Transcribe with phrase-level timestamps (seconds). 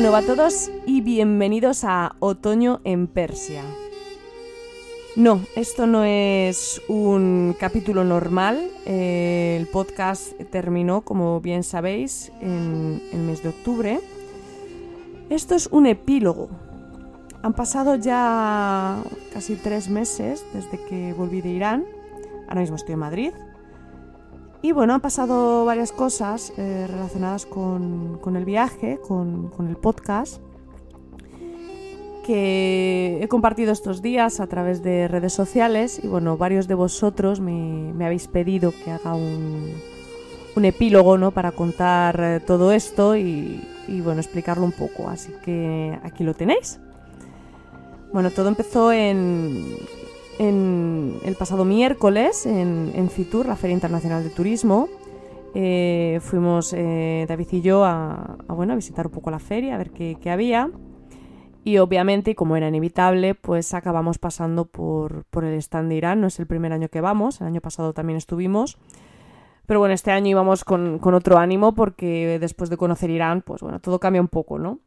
[0.00, 3.62] A todos y bienvenidos a Otoño en Persia.
[5.14, 8.70] No, esto no es un capítulo normal.
[8.86, 14.00] Eh, el podcast terminó, como bien sabéis, en el mes de octubre.
[15.28, 16.48] Esto es un epílogo.
[17.42, 19.02] Han pasado ya
[19.34, 21.84] casi tres meses desde que volví de Irán.
[22.48, 23.32] Ahora mismo estoy en Madrid.
[24.62, 30.42] Y bueno, han pasado varias cosas eh, relacionadas con, el viaje, con, el podcast,
[32.26, 37.40] que he compartido estos días a través de redes sociales y bueno, varios de vosotros
[37.40, 39.72] me, habéis pedido que haga un,
[40.54, 41.30] un epílogo ¿no?
[41.30, 43.62] para contar eh, todo esto y,
[44.04, 45.08] bueno, explicarlo un poco.
[45.08, 46.78] Así que aquí lo tenéis.
[48.12, 49.76] Bueno, todo empezó en
[51.30, 54.88] el pasado miércoles en, Fitur, la Feria Internacional de Turismo.
[55.54, 59.78] Eh, fuimos eh, David y yo a, bueno, a visitar un poco la feria, a
[59.78, 60.70] ver qué, había.
[61.62, 66.20] Y obviamente, como era inevitable, pues acabamos pasando por, el stand de Irán.
[66.20, 68.76] No es el primer año que vamos, el año pasado también estuvimos.
[69.66, 73.62] Pero bueno, este año íbamos con, con otro ánimo porque después de conocer Irán, pues
[73.62, 74.80] bueno, todo cambia un poco, ¿no?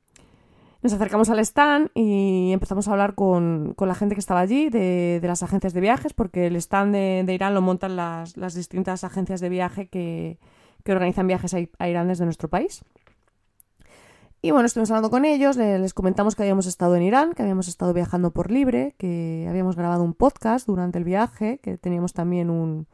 [0.84, 5.22] Nos acercamos al stand y empezamos a hablar con, la gente que estaba allí, de,
[5.24, 9.48] las agencias de viajes, porque el stand de, Irán lo montan las, distintas agencias de
[9.48, 10.40] viaje que,
[10.86, 12.84] organizan viajes a, Irán desde nuestro país.
[14.42, 17.70] Y bueno, estuvimos hablando con ellos, les, comentamos que habíamos estado en Irán, que habíamos
[17.70, 22.50] estado viajando por libre, que habíamos grabado un podcast durante el viaje, que teníamos también
[22.50, 22.88] un,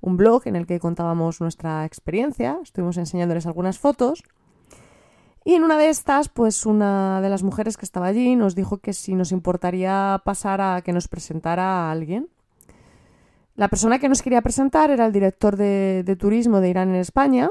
[0.00, 4.22] un blog en el que contábamos nuestra experiencia, estuvimos enseñándoles algunas fotos.
[5.44, 8.78] Y en una de estas, pues una de las mujeres que estaba allí nos dijo
[8.78, 12.30] que si nos importaría pasar a que nos presentara a alguien.
[13.54, 17.50] La persona que nos quería presentar era el director de, turismo de Irán en España.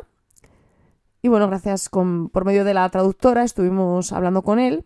[1.21, 4.85] Y bueno, gracias por medio de la traductora estuvimos hablando con él.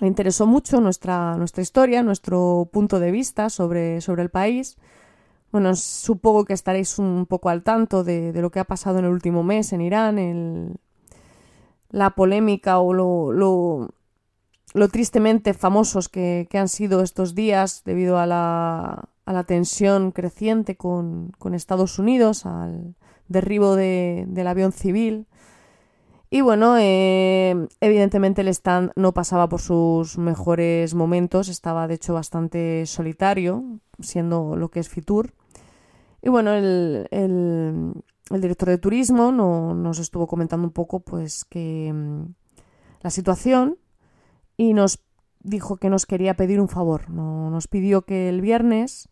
[0.00, 4.76] Me interesó mucho nuestra, nuestra historia, nuestro punto de vista sobre, sobre el país.
[5.50, 9.10] Bueno, supongo que estaréis un poco al tanto de, lo que ha pasado en el
[9.10, 10.78] último mes en Irán,
[11.90, 19.08] la polémica o lo, lo, tristemente famosos que, han sido estos días debido a la,
[19.24, 22.94] a la tensión creciente con, Estados Unidos, al
[23.28, 25.26] derribo del avión civil.
[26.30, 32.12] Y bueno, eh, evidentemente el stand no pasaba por sus mejores momentos, estaba de hecho
[32.12, 33.64] bastante solitario,
[33.98, 35.32] siendo lo que es Fitur.
[36.20, 37.06] Y bueno, el
[38.30, 42.34] director de turismo nos estuvo comentando un poco pues que mm,
[43.00, 43.78] la situación
[44.56, 45.00] y nos
[45.40, 47.10] dijo que nos quería pedir un favor.
[47.10, 49.08] nos pidió que el viernes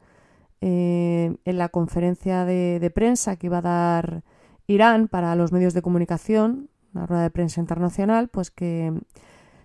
[0.61, 4.25] eh, en la conferencia de, prensa que iba a dar
[4.67, 8.93] Irán para los medios de comunicación, una rueda de prensa internacional, pues que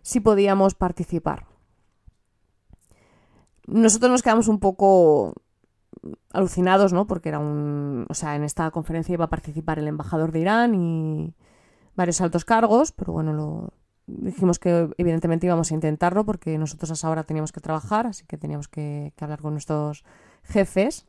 [0.02, 1.48] sí podíamos participar.
[3.66, 5.34] Nosotros nos quedamos un poco
[6.32, 7.06] alucinados, ¿no?
[7.06, 8.06] Porque era un...
[8.10, 11.34] O sea, en esta conferencia iba a participar el embajador de Irán y
[11.96, 13.74] varios altos cargos, pero bueno, lo...
[14.08, 18.26] dijimos que evidentemente íbamos a intentarlo porque nosotros a esa hora teníamos que trabajar, así
[18.26, 20.04] que teníamos que, hablar con nuestros
[20.44, 21.06] jefes.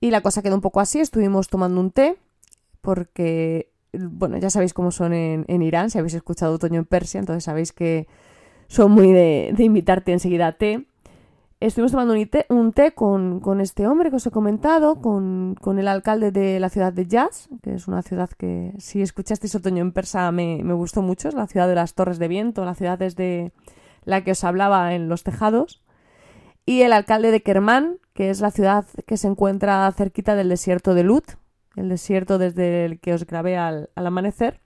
[0.00, 2.16] Y la cosa quedó un poco así, estuvimos tomando un té
[2.80, 7.44] porque, bueno, ya sabéis cómo son en, Irán, si habéis escuchado Otoño en Persia, entonces
[7.44, 8.06] sabéis que
[8.66, 10.86] son muy de, de invitarte enseguida a té.
[11.60, 12.14] Estuvimos tomando
[12.48, 16.90] un té, con, este hombre que os he comentado, con, el alcalde de la ciudad
[16.90, 21.28] de Jazz, que es una ciudad que, si escuchasteis otoño en persa, me, gustó mucho.
[21.28, 23.52] Es la ciudad de las torres de viento, la ciudad desde
[24.04, 25.82] la que os hablaba en los tejados.
[26.64, 30.94] Y el alcalde de Kermán, que es la ciudad que se encuentra cerquita del desierto
[30.94, 31.32] de Lut,
[31.76, 34.62] el desierto desde el que os grabé al amanecer.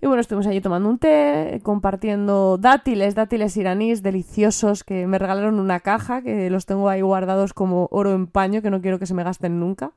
[0.00, 5.58] Y bueno, estuvimos allí tomando un té, compartiendo dátiles, dátiles iraníes deliciosos que me regalaron
[5.58, 9.06] una caja, que los tengo ahí guardados como oro en paño, que no quiero que
[9.06, 9.90] se me gasten nunca.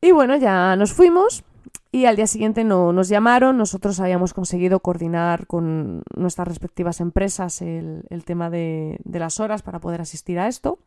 [0.00, 1.42] Y bueno, ya nos fuimos
[1.90, 3.58] y al día siguiente no, nos llamaron.
[3.58, 9.80] Nosotros habíamos conseguido coordinar con nuestras respectivas empresas el, tema de, de las horas para
[9.80, 10.78] poder asistir a esto.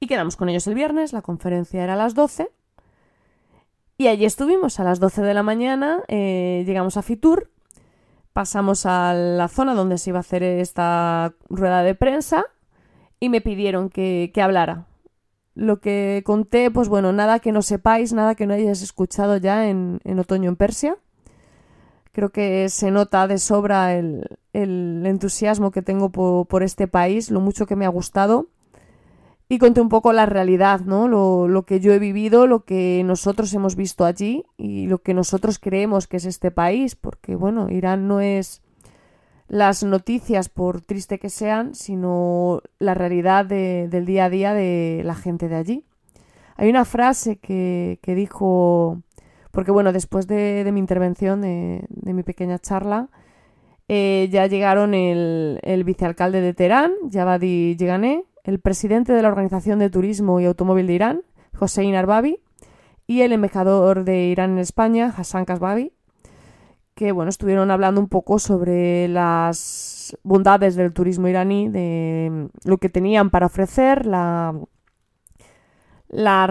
[0.00, 2.50] Y quedamos con ellos el viernes, la conferencia era a las 12
[4.00, 7.50] y allí estuvimos a las 12 de la mañana, eh, llegamos a Fitur,
[8.32, 12.44] pasamos a la zona donde se iba a hacer esta rueda de prensa
[13.18, 14.86] y me pidieron que, hablara.
[15.56, 19.68] Lo que conté, pues bueno, nada que no sepáis, nada que no hayáis escuchado ya
[19.68, 20.96] en, otoño en Persia.
[22.12, 27.40] Creo que se nota de sobra el, entusiasmo que tengo por, por, este país, lo
[27.40, 28.46] mucho que me ha gustado
[29.48, 31.08] y conté un poco la realidad, ¿no?
[31.08, 35.58] Lo, que yo he vivido, lo que nosotros hemos visto allí y lo que nosotros
[35.58, 38.60] creemos que es este país, porque bueno, Irán no es
[39.48, 45.00] las noticias, por triste que sean, sino la realidad de, del día a día de
[45.04, 45.84] la gente de allí.
[46.56, 49.00] Hay una frase que, que dijo,
[49.50, 53.08] porque bueno, después de, mi intervención, de, de, mi pequeña charla,
[53.88, 59.90] eh, ya llegaron el, vicealcalde de Teherán, Javadi Yegané, el presidente de la Organización de
[59.90, 61.22] Turismo y Automóvil de Irán,
[61.60, 62.40] Hossein Arbabi,
[63.06, 65.92] y el embajador de Irán en España, Hassan Kasbabi,
[66.94, 72.88] que bueno, estuvieron hablando un poco sobre las bondades del turismo iraní, de lo que
[72.88, 74.54] tenían para ofrecer, la,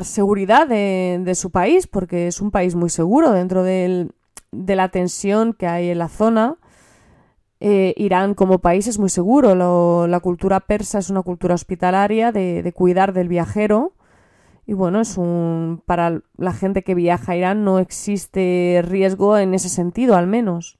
[0.03, 4.11] seguridad de, su país, porque es un país muy seguro dentro de
[4.51, 6.57] la tensión que hay en la zona.
[7.59, 9.55] Eh, Irán como país es muy seguro.
[10.07, 13.93] La cultura persa es una cultura hospitalaria de, de cuidar del viajero
[14.67, 19.53] y bueno, es un para la gente que viaja a Irán no existe riesgo en
[19.53, 20.77] ese sentido, al menos.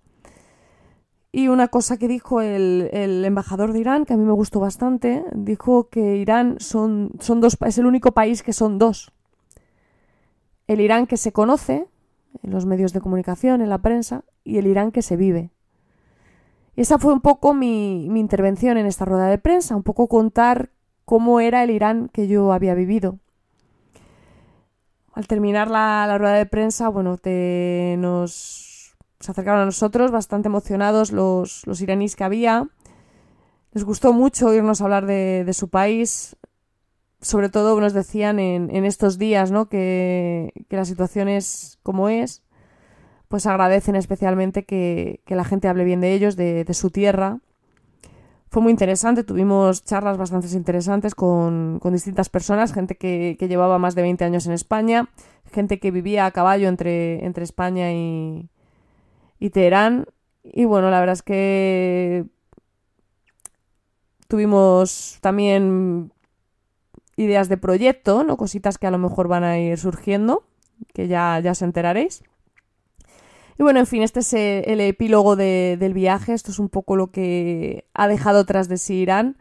[1.32, 4.60] Y una cosa que dijo el, el, embajador de Irán, que a mí me gustó
[4.60, 9.14] bastante, dijo que Irán son, son dos, es el único país que son dos.
[10.68, 11.88] El Irán que se conoce
[12.44, 15.52] en los medios de comunicación, en la prensa, y el Irán que se vive.
[16.78, 20.70] Esa fue un poco mi, intervención en esta rueda de prensa, un poco contar
[21.06, 23.18] cómo era el Irán que yo había vivido.
[25.14, 27.18] Al terminar la, rueda de prensa, bueno,
[27.98, 32.70] nos se acercaron a nosotros bastante emocionados los, iraníes que había.
[33.74, 36.36] Les gustó mucho oírnos hablar de, su país.
[37.20, 39.68] Sobre todo nos decían en, estos días ¿no?
[39.68, 42.44] que, la situación es como es.
[43.28, 47.40] Pues agradecen especialmente que, que la gente hable bien de ellos, de, de su tierra
[48.50, 53.78] fue muy interesante, tuvimos charlas bastante interesantes con, con distintas personas, gente que, que, llevaba
[53.78, 55.10] más de 20 años en España,
[55.52, 58.50] gente que vivía a caballo entre, entre España y,
[59.40, 60.06] y Teherán.
[60.44, 62.26] Y bueno, la verdad es que
[64.30, 66.14] tuvimos también
[67.18, 68.38] ideas de proyecto, ¿no?
[68.38, 70.44] Cositas que a lo mejor van a ir surgiendo,
[70.94, 72.24] que ya, ya os enteraréis.
[73.60, 76.34] Y bueno, en fin, este es el epílogo de, del viaje.
[76.34, 79.38] Esto es un poco lo que ha dejado tras de sí Irán.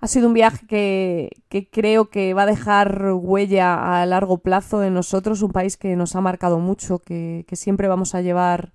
[0.00, 4.82] Ha sido un viaje que, que, creo que va a dejar huella a largo plazo
[4.82, 8.72] en nosotros, un país que nos ha marcado mucho, que, que siempre vamos a llevar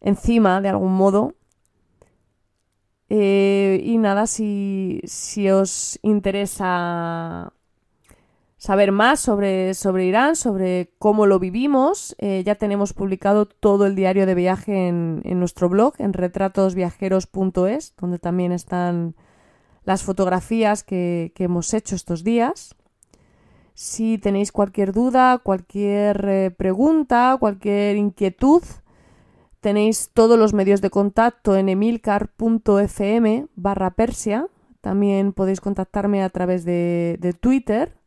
[0.00, 1.34] encima de algún modo.
[3.08, 7.52] Eh, y nada, si, si os interesa
[8.62, 13.96] saber más sobre, sobre Irán, sobre cómo lo vivimos, eh, ya tenemos publicado todo el
[13.96, 19.16] diario de viaje en, nuestro blog, en retratosviajeros.es, donde también están
[19.82, 22.76] las fotografías que, hemos hecho estos días.
[23.74, 28.62] Si tenéis cualquier duda, cualquier eh, pregunta, cualquier inquietud,
[29.60, 34.46] tenéis todos los medios de contacto en emilcar.fm barra persia.
[34.80, 38.00] También podéis contactarme a través de Twitter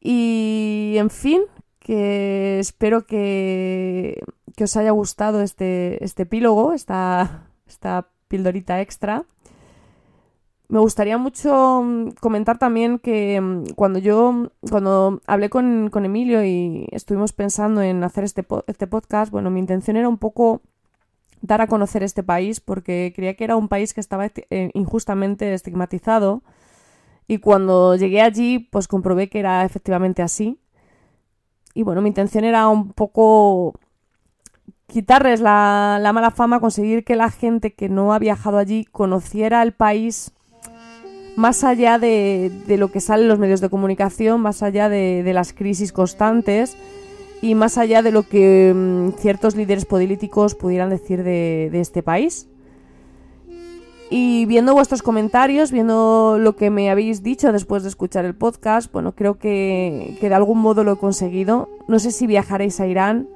[0.00, 1.42] y en fin,
[1.78, 4.22] que espero que,
[4.56, 9.24] que os haya gustado este, este epílogo, esta, esta pildorita extra.
[10.68, 16.44] Me gustaría mucho mm, comentar también que mm, cuando yo, cuando hablé con, con Emilio
[16.44, 20.60] y estuvimos pensando en hacer este, este podcast, bueno, mi intención era un poco
[21.40, 25.54] dar a conocer este país porque creía que era un país que estaba eh, injustamente
[25.54, 26.42] estigmatizado
[27.28, 30.58] y cuando llegué allí, pues comprobé que era efectivamente así.
[31.74, 33.74] Y bueno, mi intención era un poco
[34.86, 39.62] quitarles la, la, mala fama, conseguir que la gente que no ha viajado allí conociera
[39.62, 40.32] el país
[41.36, 45.52] más allá de, lo que sale en los medios de comunicación, más allá de, las
[45.52, 46.76] crisis constantes
[47.40, 52.02] y más allá de lo que um, ciertos líderes políticos pudieran decir de, de este
[52.02, 52.48] país.
[54.10, 58.90] Y viendo vuestros comentarios, viendo lo que me habéis dicho después de escuchar el podcast,
[58.90, 61.68] bueno, creo que, que de algún modo lo he conseguido.
[61.88, 63.28] No sé si viajaréis a Irán,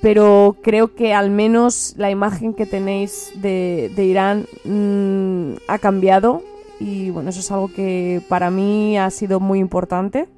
[0.00, 6.42] pero creo que al menos la imagen que tenéis de, Irán mmm, ha cambiado.
[6.78, 10.28] Y bueno, eso es algo que para mí ha sido muy importante.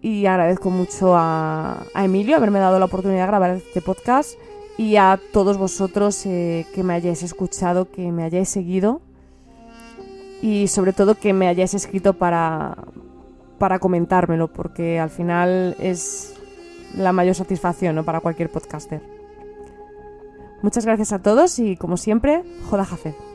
[0.00, 4.34] Y agradezco mucho a Emilio haberme dado la oportunidad de grabar este podcast
[4.78, 9.00] y a todos vosotros eh, que me hayáis escuchado, que me hayáis seguido
[10.40, 12.76] y sobre todo que me hayáis escrito para,
[13.58, 16.34] para comentármelo, porque al final es
[16.96, 18.04] la mayor satisfacción ¿no?
[18.04, 19.00] para cualquier podcaster.
[20.62, 23.31] Muchas gracias a todos y como siempre, Joda Jafet.